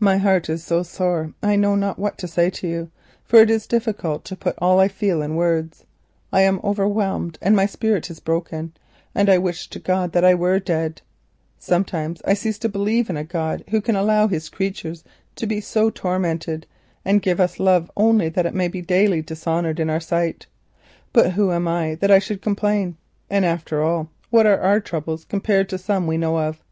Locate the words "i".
1.42-1.56, 4.80-4.88, 6.32-6.40, 9.28-9.36, 10.24-10.34, 12.22-12.28, 21.68-21.96, 22.10-22.20